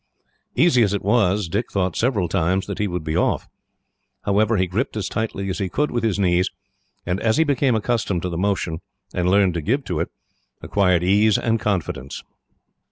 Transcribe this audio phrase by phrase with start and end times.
[0.55, 3.47] Easy as it was, Dick thought several times that he would be off.
[4.23, 6.49] However, he gripped as tightly as he could with his knees,
[7.05, 8.79] and as he became accustomed to the motion,
[9.13, 10.09] and learned to give to it,
[10.63, 12.23] acquired ease and confidence.